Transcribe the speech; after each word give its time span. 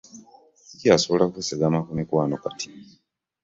Ssikyasobola 0.63 1.23
kwesigama 1.31 1.79
ku 1.85 1.91
mikwano 1.97 2.35
kati. 2.43 2.67